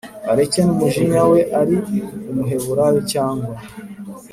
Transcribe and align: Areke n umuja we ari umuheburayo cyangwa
Areke 0.31 0.59
n 0.63 0.67
umuja 0.75 1.21
we 1.31 1.39
ari 1.59 1.77
umuheburayo 2.31 2.99
cyangwa 3.11 3.53